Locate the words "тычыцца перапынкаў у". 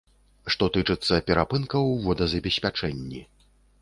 0.77-1.95